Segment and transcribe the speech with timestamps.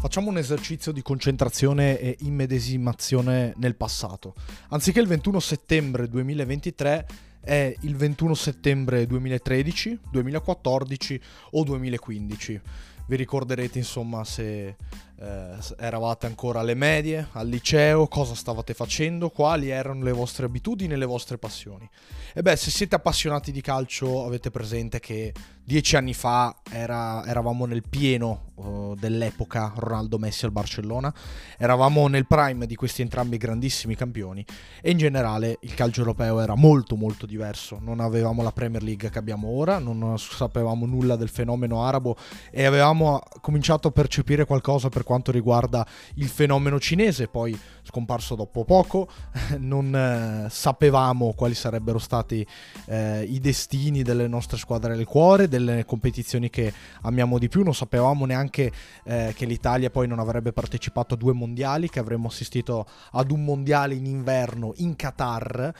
[0.00, 4.34] Facciamo un esercizio di concentrazione e immedesimazione nel passato.
[4.70, 7.06] Anziché il 21 settembre 2023
[7.42, 12.60] è il 21 settembre 2013, 2014 o 2015.
[13.08, 19.68] Vi ricorderete insomma se eh, eravate ancora alle medie, al liceo, cosa stavate facendo, quali
[19.68, 21.86] erano le vostre abitudini e le vostre passioni.
[22.32, 25.34] E beh, se siete appassionati di calcio avete presente che
[25.70, 31.14] dieci anni fa era, eravamo nel pieno uh, dell'epoca Ronaldo Messi al Barcellona,
[31.56, 34.44] eravamo nel prime di questi entrambi grandissimi campioni.
[34.82, 39.10] E in generale il calcio europeo era molto molto diverso, non avevamo la Premier League
[39.10, 42.16] che abbiamo ora, non sapevamo nulla del fenomeno arabo
[42.50, 48.64] e avevamo cominciato a percepire qualcosa per quanto riguarda il fenomeno cinese, poi scomparso dopo
[48.64, 49.08] poco,
[49.58, 52.44] non eh, sapevamo quali sarebbero stati
[52.86, 57.74] eh, i destini delle nostre squadre del cuore, delle competizioni che amiamo di più, non
[57.74, 58.72] sapevamo neanche
[59.04, 63.44] eh, che l'Italia poi non avrebbe partecipato a due mondiali, che avremmo assistito ad un
[63.44, 65.72] mondiale in inverno in Qatar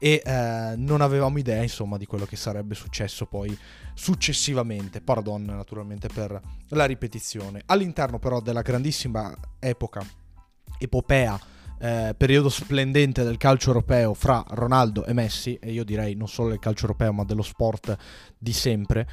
[0.00, 3.56] e eh, non avevamo idea insomma di quello che sarebbe successo poi
[3.94, 5.00] successivamente.
[5.00, 7.62] Pardon naturalmente per la ripetizione.
[7.66, 10.04] All'interno però della grandissima epoca
[10.78, 16.28] epopea eh, periodo splendente del calcio europeo fra Ronaldo e Messi e io direi non
[16.28, 17.96] solo del calcio europeo ma dello sport
[18.36, 19.06] di sempre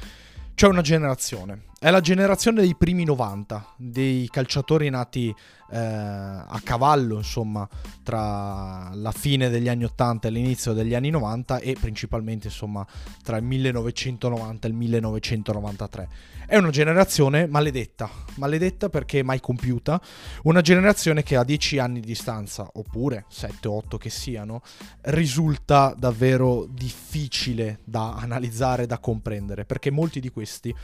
[0.54, 5.34] c'è una generazione è la generazione dei primi 90, dei calciatori nati
[5.70, 7.68] eh, a cavallo, insomma,
[8.02, 12.86] tra la fine degli anni 80 e l'inizio degli anni 90 e principalmente, insomma,
[13.22, 16.08] tra il 1990 e il 1993.
[16.46, 20.00] È una generazione maledetta, maledetta perché mai compiuta,
[20.44, 24.62] una generazione che a 10 anni di distanza, oppure 7-8 che siano,
[25.02, 30.74] risulta davvero difficile da analizzare, da comprendere, perché molti di questi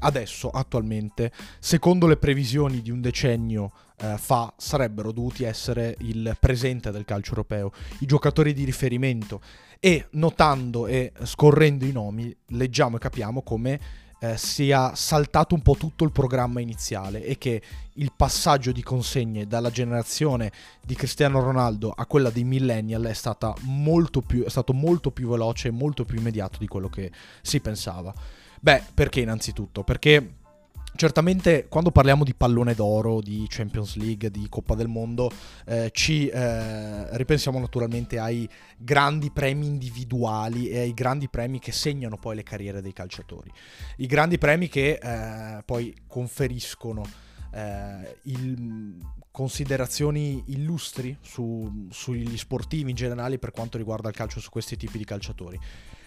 [0.00, 6.90] adesso, attualmente, secondo le previsioni di un decennio eh, fa, sarebbero dovuti essere il presente
[6.90, 9.40] del calcio europeo, i giocatori di riferimento.
[9.78, 13.80] E notando e scorrendo i nomi, leggiamo e capiamo come
[14.22, 17.60] eh, sia saltato un po' tutto il programma iniziale e che
[17.94, 23.14] il passaggio di consegne dalla generazione di Cristiano Ronaldo a quella dei millennial è,
[23.62, 27.10] molto più, è stato molto più veloce e molto più immediato di quello che
[27.42, 28.14] si pensava.
[28.62, 29.82] Beh, perché innanzitutto?
[29.82, 30.34] Perché
[30.94, 35.30] Certamente quando parliamo di pallone d'oro, di Champions League, di Coppa del Mondo,
[35.64, 38.46] eh, ci eh, ripensiamo naturalmente ai
[38.76, 43.50] grandi premi individuali e ai grandi premi che segnano poi le carriere dei calciatori.
[43.96, 47.02] I grandi premi che eh, poi conferiscono
[47.54, 48.98] eh, il,
[49.30, 54.98] considerazioni illustri su, sugli sportivi in generale per quanto riguarda il calcio su questi tipi
[54.98, 55.58] di calciatori.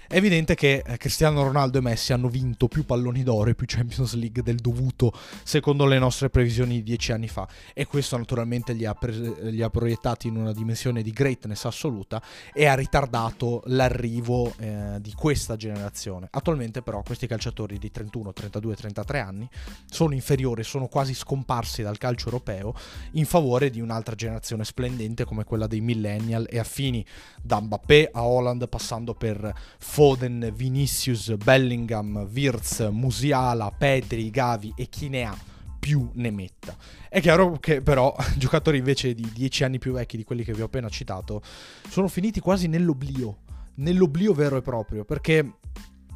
[0.08, 3.66] È evidente che eh, Cristiano Ronaldo e Messi hanno vinto più palloni d'oro e più
[3.68, 5.12] Champions League del dovuto
[5.44, 9.64] secondo le nostre previsioni di dieci anni fa e questo naturalmente li ha, pre- li
[9.64, 12.22] ha proiettati in una dimensione di greatness assoluta
[12.54, 16.28] e ha ritardato l'arrivo eh, di questa generazione.
[16.30, 19.50] Attualmente però questi calciatori di 31, 32, 33 anni
[19.90, 22.76] sono inferiori, sono quasi scomparsi dal calcio europeo
[23.14, 27.04] in favore di un'altra generazione splendente come quella dei millennial e affini
[27.42, 29.52] da Mbappé a Holland passando per
[29.96, 35.38] Foden, Vinicius, Bellingham, Wirtz, Musiala, Pedri, Gavi e chi ne ha
[35.80, 36.76] più ne metta.
[37.08, 40.60] È chiaro che però giocatori invece di 10 anni più vecchi di quelli che vi
[40.60, 41.42] ho appena citato
[41.88, 43.38] sono finiti quasi nell'oblio,
[43.76, 45.60] nell'oblio vero e proprio, perché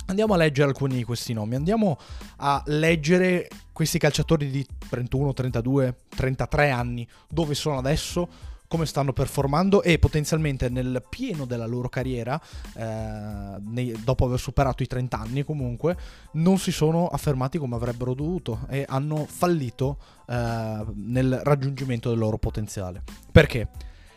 [0.07, 1.97] andiamo a leggere alcuni di questi nomi, andiamo
[2.35, 8.27] a leggere questi calciatori di 31, 32, 33 anni, dove sono adesso,
[8.69, 12.39] come stanno performando e potenzialmente nel pieno della loro carriera,
[12.75, 15.97] eh, nei, dopo aver superato i 30 anni comunque,
[16.33, 19.97] non si sono affermati come avrebbero dovuto e hanno fallito
[20.27, 23.01] eh, nel raggiungimento del loro potenziale.
[23.31, 23.69] Perché?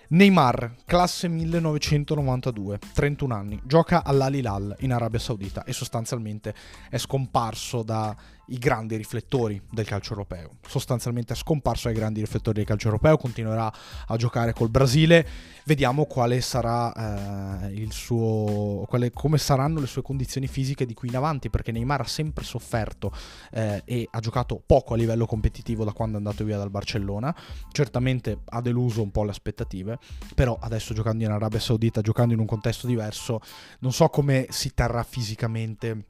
[0.08, 6.54] Neymar, classe 1992, 31 anni, gioca all'Al Hilal in Arabia Saudita e sostanzialmente
[6.90, 8.14] è scomparso dai
[8.58, 10.56] grandi riflettori del calcio europeo.
[10.66, 13.72] Sostanzialmente è scomparso dai grandi riflettori del calcio europeo, continuerà
[14.06, 15.26] a giocare col Brasile.
[15.64, 21.08] Vediamo quale sarà eh, il suo quale, come saranno le sue condizioni fisiche di qui
[21.08, 23.12] in avanti, perché Neymar ha sempre sofferto
[23.52, 27.34] eh, e ha giocato poco a livello competitivo da quando è andato via dal Barcellona.
[27.70, 29.98] Certamente ha deluso un po' le aspettative
[30.34, 33.40] però adesso giocando in Arabia Saudita, giocando in un contesto diverso,
[33.80, 36.06] non so come si terrà fisicamente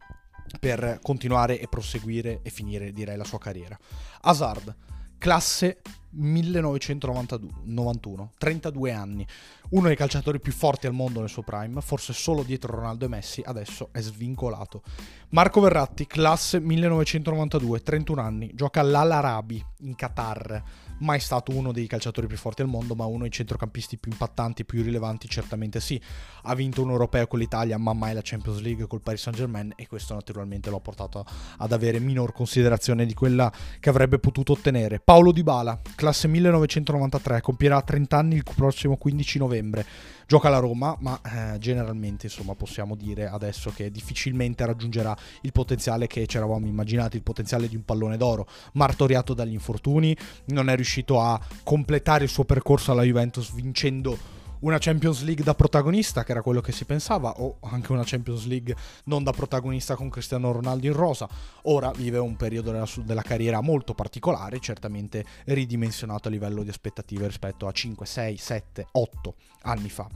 [0.58, 3.78] per continuare e proseguire e finire direi la sua carriera.
[4.22, 4.74] Hazard,
[5.18, 5.80] classe
[6.14, 9.26] 1991, 32 anni,
[9.70, 13.08] uno dei calciatori più forti al mondo nel suo prime, forse solo dietro Ronaldo e
[13.08, 14.82] Messi, adesso è svincolato.
[15.30, 20.62] Marco Verratti, classe 1992, 31 anni, gioca all'Al-Arabi in Qatar,
[21.02, 24.64] mai stato uno dei calciatori più forti al mondo, ma uno dei centrocampisti più impattanti,
[24.64, 26.00] più rilevanti, certamente sì.
[26.44, 29.86] Ha vinto un europeo con l'Italia, ma mai la Champions League col Paris Saint-Germain e
[29.86, 31.24] questo naturalmente lo portato
[31.58, 35.00] ad avere minor considerazione di quella che avrebbe potuto ottenere.
[35.00, 39.86] Paolo Dybala, classe 1993, compierà 30 anni il prossimo 15 novembre.
[40.32, 46.06] Gioca alla Roma, ma eh, generalmente insomma possiamo dire adesso che difficilmente raggiungerà il potenziale
[46.06, 50.74] che ci eravamo immaginati, il potenziale di un pallone d'oro, martoriato dagli infortuni, non è
[50.74, 54.16] riuscito a completare il suo percorso alla Juventus vincendo
[54.62, 58.46] una Champions League da protagonista, che era quello che si pensava, o anche una Champions
[58.46, 58.74] League
[59.04, 61.28] non da protagonista con Cristiano Ronaldo in rosa.
[61.62, 67.26] Ora vive un periodo della, della carriera molto particolare, certamente ridimensionato a livello di aspettative
[67.26, 70.08] rispetto a 5, 6, 7, 8 anni fa.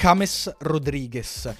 [0.00, 1.54] James Rodriguez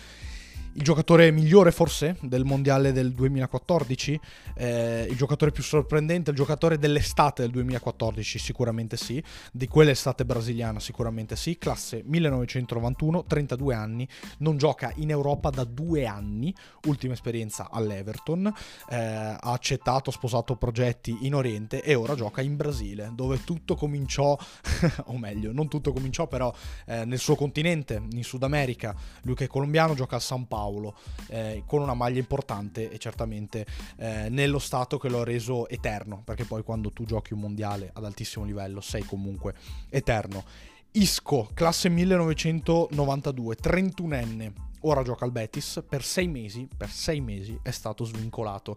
[0.74, 4.20] il giocatore migliore forse del mondiale del 2014,
[4.54, 9.22] eh, il giocatore più sorprendente, il giocatore dell'estate del 2014 sicuramente sì,
[9.52, 14.08] di quell'estate brasiliana sicuramente sì, classe 1991, 32 anni,
[14.38, 16.54] non gioca in Europa da due anni,
[16.86, 18.52] ultima esperienza all'Everton,
[18.88, 24.38] eh, ha accettato, sposato progetti in Oriente e ora gioca in Brasile, dove tutto cominciò,
[25.04, 26.52] o meglio, non tutto cominciò però
[26.86, 30.60] eh, nel suo continente, in Sud America, lui che è colombiano gioca al San Paolo
[30.62, 30.94] Paolo,
[31.26, 33.66] eh, con una maglia importante e certamente
[33.96, 37.90] eh, nello stato che lo ha reso eterno, perché poi quando tu giochi un mondiale
[37.92, 39.54] ad altissimo livello sei comunque
[39.90, 40.44] eterno.
[40.92, 47.70] Isco, classe 1992, 31enne, ora gioca al Betis, per sei mesi, per sei mesi è
[47.70, 48.76] stato svincolato.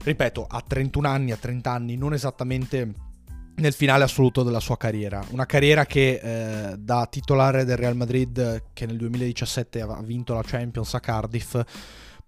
[0.00, 3.06] Ripeto, a 31 anni, a 30 anni, non esattamente
[3.58, 5.24] nel finale assoluto della sua carriera.
[5.30, 10.42] Una carriera che eh, da titolare del Real Madrid, che nel 2017 ha vinto la
[10.44, 11.60] Champions a Cardiff,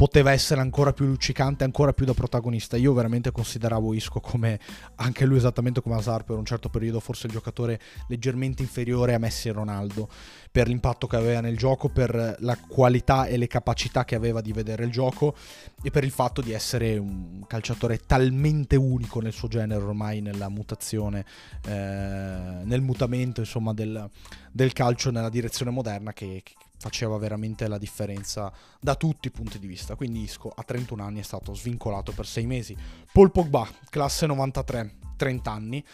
[0.01, 2.79] poteva essere ancora più luccicante, ancora più da protagonista.
[2.79, 4.59] Io veramente consideravo Isco come
[4.95, 9.19] anche lui esattamente come Hazard per un certo periodo, forse il giocatore leggermente inferiore a
[9.19, 10.09] Messi e Ronaldo,
[10.51, 14.55] per l'impatto che aveva nel gioco, per la qualità e le capacità che aveva di
[14.55, 15.37] vedere il gioco
[15.83, 20.49] e per il fatto di essere un calciatore talmente unico nel suo genere ormai nella
[20.49, 21.27] mutazione,
[21.67, 24.09] eh, nel mutamento insomma del,
[24.51, 28.51] del calcio nella direzione moderna che, che faceva veramente la differenza
[28.81, 29.95] da tutti i punti di vista.
[29.95, 32.77] Quindi Isco a 31 anni è stato svincolato per 6 mesi.
[33.13, 35.85] Paul Pogba, classe 93, 30 anni.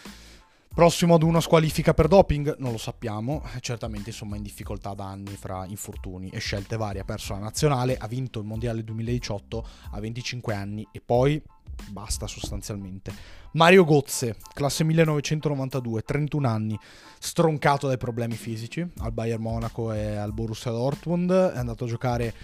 [0.77, 2.57] Prossimo ad una squalifica per doping?
[2.59, 7.01] Non lo sappiamo, certamente insomma in difficoltà da anni fra infortuni e scelte varie.
[7.01, 11.43] Ha perso la nazionale, ha vinto il mondiale 2018 a 25 anni e poi
[11.89, 13.11] basta sostanzialmente.
[13.53, 16.79] Mario Gozze, classe 1992, 31 anni,
[17.19, 22.35] stroncato dai problemi fisici al Bayern Monaco e al Borussia Dortmund, è andato a giocare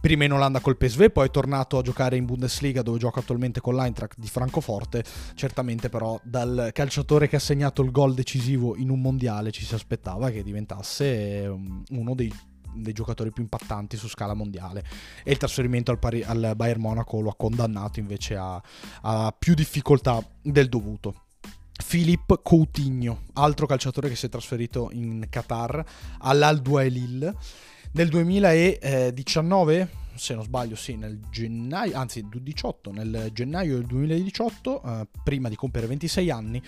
[0.00, 3.60] prima in Olanda col PSV, poi è tornato a giocare in Bundesliga dove gioca attualmente
[3.60, 5.04] con l'Eintracht di Francoforte.
[5.34, 9.74] Certamente però dal calciatore che ha segnato il gol decisivo in un mondiale ci si
[9.74, 12.32] aspettava che diventasse um, uno dei
[12.72, 14.84] dei giocatori più impattanti su scala mondiale
[15.24, 18.62] e il trasferimento al, pari, al Bayern Monaco lo ha condannato invece a,
[19.02, 21.24] a più difficoltà del dovuto.
[21.86, 25.84] Philippe Coutinho, altro calciatore che si è trasferito in Qatar
[26.18, 27.34] all'Al Duailil
[27.92, 35.06] nel 2019, se non sbaglio, sì, nel gennaio, anzi 18, nel gennaio del 2018, eh,
[35.24, 36.62] prima di compiere 26 anni,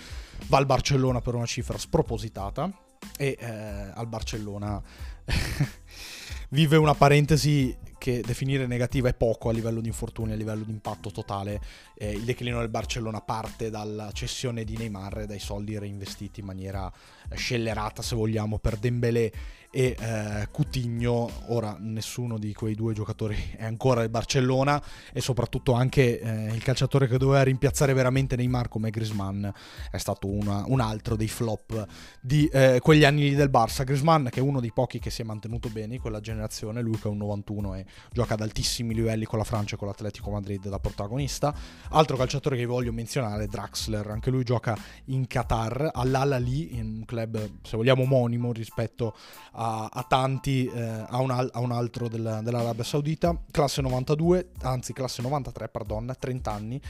[0.46, 2.70] va al Barcellona per una cifra spropositata
[3.16, 3.46] e eh,
[3.94, 4.82] al Barcellona
[6.52, 10.72] vive una parentesi che definire negativa è poco a livello di infortuni, a livello di
[10.72, 11.60] impatto totale.
[11.94, 16.46] Eh, il declino del Barcellona parte dalla cessione di Neymar e dai soldi reinvestiti in
[16.46, 16.90] maniera
[17.32, 19.32] scellerata, se vogliamo, per Dembélé
[19.74, 24.80] e eh, Coutinho, ora nessuno di quei due giocatori è ancora il Barcellona
[25.12, 29.46] e soprattutto anche eh, il calciatore che doveva rimpiazzare veramente Neymar come Griezmann
[29.90, 31.86] è stato una, un altro dei flop
[32.20, 33.84] di eh, quegli anni del Barça.
[33.84, 36.41] Griezmann che è uno dei pochi che si è mantenuto bene in quella generazione,
[36.80, 39.88] lui che è un 91 e gioca ad altissimi livelli con la Francia e con
[39.88, 41.54] l'Atletico Madrid da protagonista.
[41.90, 47.50] Altro calciatore che voglio menzionare è Draxler, anche lui gioca in Qatar, all'Al-Ali, un club
[47.62, 49.14] se vogliamo omonimo rispetto
[49.52, 54.50] a a, tanti, eh, a, un al, a, un altro del, dell'Arabia Saudita, classe 92,
[54.62, 56.80] anzi classe 93, pardon, 30 anni,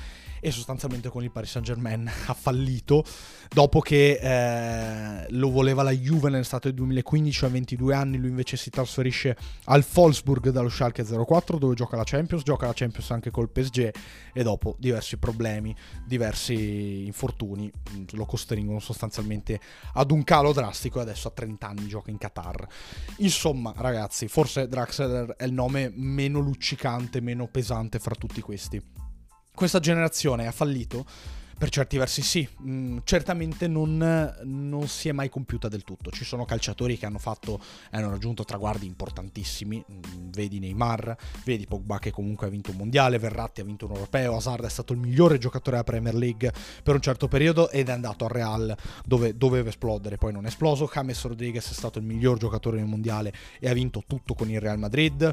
[0.40, 3.04] e sostanzialmente con il Paris Saint Germain ha fallito
[3.49, 8.56] dopo che eh, lo voleva la Juve nell'estate del 2015 a 22 anni, lui invece
[8.56, 13.11] si trasferisce al Wolfsburg dallo Schalke Schalke 04 dove gioca la Champions, gioca la Champions
[13.11, 13.90] anche col PSG
[14.32, 19.61] e dopo diversi problemi, diversi infortuni mm, lo costringono sostanzialmente
[19.94, 22.66] ad un calo drastico e adesso a 30 anni gioca in Qatar.
[23.18, 28.80] Insomma, ragazzi, forse Draxler è il nome meno luccicante, meno pesante fra tutti questi.
[29.54, 31.04] Questa generazione ha fallito
[31.62, 33.97] per certi versi sì, mm, certamente non,
[34.42, 36.11] non, si è mai compiuta del tutto.
[36.11, 37.61] Ci sono calciatori che hanno fatto,
[37.92, 43.21] hanno raggiunto traguardi importantissimi, mm, vedi Neymar, vedi Pogba che comunque ha vinto un mondiale,
[43.21, 46.52] Verratti ha vinto un europeo, Hazard è stato il migliore giocatore della Premier League
[46.83, 50.49] per un certo periodo ed è andato al Real dove doveva esplodere, poi non è
[50.49, 50.90] esploso.
[50.92, 54.59] James Rodriguez è stato il miglior giocatore nel mondiale e ha vinto tutto con il
[54.59, 55.33] Real Madrid.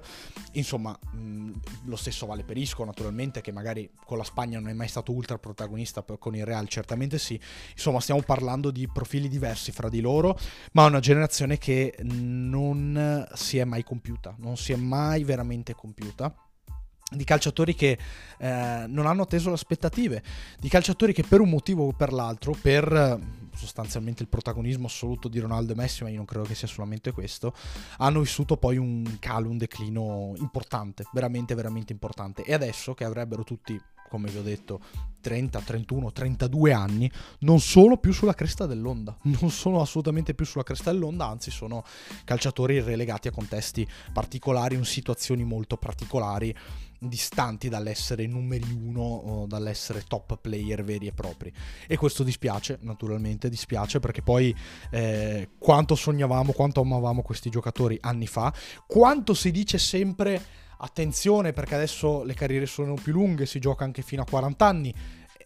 [0.51, 1.53] Insomma, mm,
[1.85, 5.11] lo stesso vale per Isco naturalmente che magari con la Spagna non è mai stato
[5.11, 7.39] ultra protagonista con il Real certamente sì.
[7.71, 10.37] Insomma, stiamo parlando di profili diversi fra di loro,
[10.73, 16.33] ma una generazione che non si è mai compiuta, non si è mai veramente compiuta
[17.11, 17.97] di calciatori che
[18.37, 20.21] eh, non hanno atteso le aspettative,
[20.59, 23.19] di calciatori che per un motivo o per l'altro, per eh,
[23.55, 27.11] sostanzialmente il protagonismo assoluto di Ronaldo e Messi, ma io non credo che sia solamente
[27.11, 27.53] questo,
[27.97, 32.43] hanno vissuto poi un calo, un declino importante, veramente, veramente importante.
[32.43, 34.81] E adesso che avrebbero tutti come vi ho detto,
[35.21, 40.63] 30, 31, 32 anni, non sono più sulla cresta dell'onda, non sono assolutamente più sulla
[40.63, 41.83] cresta dell'onda, anzi sono
[42.23, 46.55] calciatori relegati a contesti particolari, in situazioni molto particolari,
[47.01, 51.51] distanti dall'essere numeri uno o dall'essere top player veri e propri.
[51.87, 54.53] E questo dispiace, naturalmente dispiace, perché poi
[54.91, 58.53] eh, quanto sognavamo, quanto amavamo questi giocatori anni fa,
[58.85, 60.41] quanto si dice sempre
[60.81, 64.93] attenzione perché adesso le carriere sono più lunghe, si gioca anche fino a 40 anni.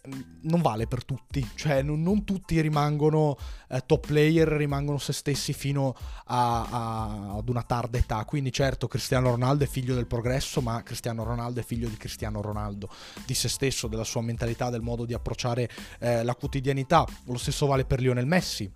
[0.06, 3.38] Ehm, non vale per tutti, cioè non, non tutti rimangono
[3.70, 8.24] eh, top player, rimangono se stessi fino a, a, ad una tarda età.
[8.26, 12.42] Quindi, certo, Cristiano Ronaldo è figlio del progresso, ma Cristiano Ronaldo è figlio di Cristiano
[12.42, 12.90] Ronaldo,
[13.26, 17.06] di se stesso, della sua mentalità, del modo di approcciare eh, la quotidianità.
[17.26, 18.72] Lo stesso vale per Lionel Messi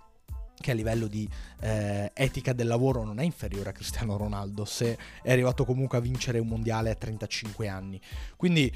[0.59, 1.27] che a livello di
[1.61, 6.01] eh, etica del lavoro non è inferiore a Cristiano Ronaldo se è arrivato comunque a
[6.01, 7.99] vincere un mondiale a 35 anni.
[8.35, 8.71] Quindi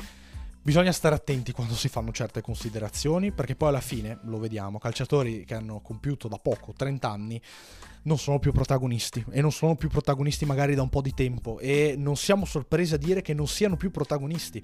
[0.63, 5.43] bisogna stare attenti quando si fanno certe considerazioni perché poi alla fine, lo vediamo, calciatori
[5.43, 7.41] che hanno compiuto da poco 30 anni
[8.03, 11.59] non sono più protagonisti e non sono più protagonisti magari da un po' di tempo
[11.59, 14.63] e non siamo sorpresi a dire che non siano più protagonisti.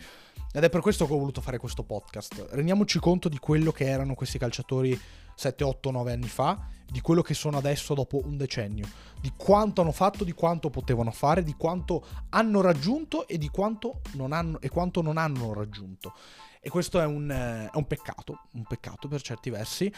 [0.53, 2.47] Ed è per questo che ho voluto fare questo podcast.
[2.51, 4.99] Rendiamoci conto di quello che erano questi calciatori
[5.37, 8.87] 7, 8, 9 anni fa, di quello che sono adesso dopo un decennio,
[9.21, 14.01] di quanto hanno fatto, di quanto potevano fare, di quanto hanno raggiunto e di quanto
[14.13, 16.13] non hanno, e quanto non hanno raggiunto.
[16.59, 19.93] E questo è un, è un peccato, un peccato per certi versi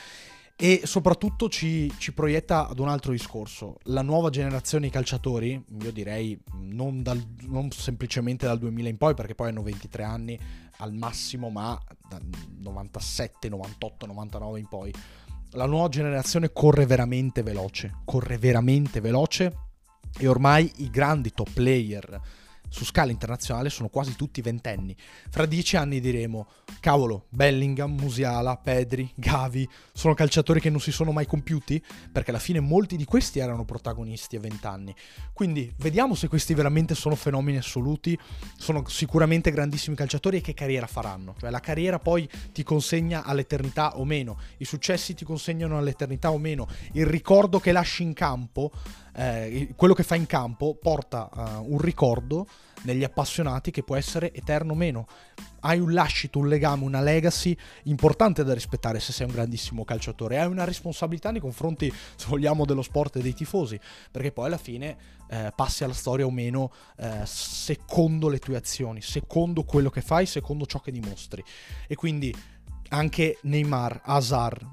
[0.62, 3.78] e soprattutto ci, ci, proietta ad un altro discorso.
[3.84, 9.14] La nuova generazione di calciatori, io direi non, dal, non, semplicemente dal 2000 in poi,
[9.14, 10.38] perché poi hanno 23 anni
[10.80, 12.22] al massimo, ma dal
[12.58, 14.94] 97, 98, 99 in poi.
[15.54, 19.52] La nuova generazione corre veramente veloce, corre veramente veloce
[20.20, 22.22] e ormai i grandi top player
[22.70, 24.96] su scala internazionale sono quasi tutti ventenni.
[25.30, 26.48] Fra dieci anni diremo,
[26.80, 31.84] cavolo, Bellingham, Musiala, Pedri, Gavi, sono calciatori che non si sono mai compiuti?
[32.12, 34.96] Perché alla fine molti di questi erano protagonisti a vent'anni.
[35.34, 38.18] Quindi vediamo se questi veramente sono fenomeni assoluti,
[38.58, 41.36] sono sicuramente grandissimi calciatori e che carriera faranno.
[41.40, 46.38] Cioè la carriera poi ti consegna all'eternità o meno, i successi ti consegnano all'eternità o
[46.38, 48.72] meno, il ricordo che lasci in campo
[49.20, 52.48] eh, quello che fa in campo porta uh, un ricordo
[52.84, 55.08] negli appassionati che può essere eterno o meno.
[55.60, 60.40] Hai un lascito, un legame, una legacy importante da rispettare se sei un grandissimo calciatore.
[60.40, 63.78] Hai una responsabilità nei confronti, se vogliamo, dello sport e dei tifosi,
[64.10, 64.96] perché poi alla fine
[65.30, 70.26] eh, passi alla storia o meno eh, secondo le tue azioni, secondo quello che fai,
[70.26, 71.44] secondo ciò che dimostri.
[71.88, 72.34] E quindi
[72.90, 74.66] anche Neymar, Hazard,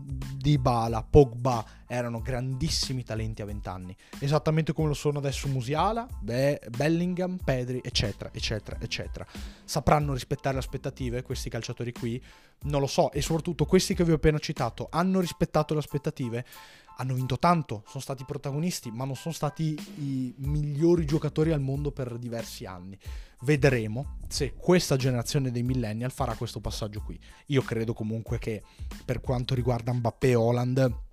[0.46, 6.60] Dybala, Pogba erano grandissimi talenti a 20 anni, esattamente come lo sono adesso Musiala, Be-
[6.68, 9.26] Bellingham, Pedri, eccetera, eccetera, eccetera.
[9.64, 12.22] Sapranno rispettare le aspettative questi calciatori qui?
[12.62, 16.44] Non lo so, e soprattutto questi che vi ho appena citato hanno rispettato le aspettative?
[16.98, 21.92] Hanno vinto tanto, sono stati protagonisti, ma non sono stati i migliori giocatori al mondo
[21.92, 22.98] per diversi anni.
[23.40, 27.18] Vedremo se questa generazione dei millennial farà questo passaggio qui.
[27.46, 28.62] Io credo comunque che
[29.04, 31.04] per quanto riguarda Mbappé e Holland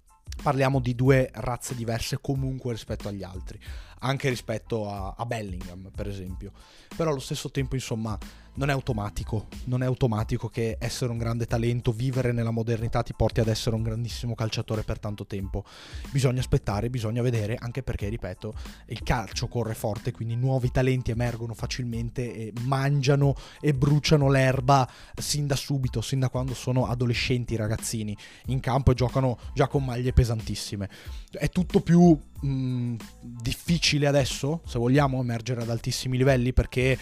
[0.42, 3.60] parliamo di due razze diverse comunque rispetto agli altri,
[4.04, 6.52] anche rispetto a, a, Bellingham per esempio.
[6.96, 8.18] Però allo stesso tempo insomma
[8.56, 13.14] non è automatico, non è automatico che essere un grande talento, vivere nella modernità ti
[13.16, 15.64] porti ad essere un grandissimo calciatore per tanto tempo.
[16.12, 18.54] Bisogna aspettare, bisogna vedere, anche perché, ripeto,
[18.88, 25.48] il calcio corre forte, quindi nuovi talenti emergono facilmente e mangiano e bruciano l'erba sin
[25.48, 28.16] da subito, sin da quando sono adolescenti, ragazzini,
[28.48, 30.90] in campo e giocano già con maglie pesantissime.
[31.32, 36.98] È tutto più mh, mm, difficile adesso, se vogliamo, emergere ad altissimi livelli perché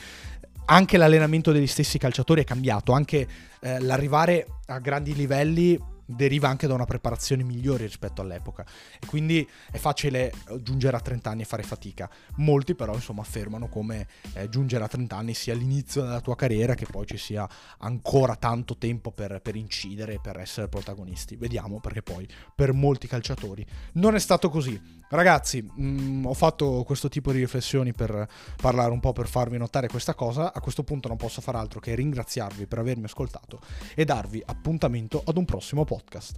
[0.66, 3.28] anche l'allenamento degli stessi calciatori è cambiato, anche
[3.60, 5.78] eh, l'arrivare a grandi livelli
[6.16, 8.66] deriva anche da una preparazione migliore rispetto all'epoca
[9.00, 12.10] e quindi è facile giungere a 30 anni e fare fatica.
[12.38, 16.76] Molti però insomma affermano come eh, giungere a 30 anni sia l'inizio della tua carriera
[16.76, 17.48] che poi ci sia
[17.80, 21.36] ancora tanto tempo per, per incidere per essere protagonisti.
[21.36, 25.00] Vediamo perché poi per molti calciatori non è stato così.
[25.10, 29.58] Ragazzi, mh, mm, ho fatto questo tipo di riflessioni per parlare un po' per farvi
[29.58, 30.54] notare questa cosa.
[30.54, 33.60] A questo punto non posso fare altro che ringraziarvi per avermi ascoltato
[33.94, 36.36] e darvi appuntamento ad un prossimo podcast.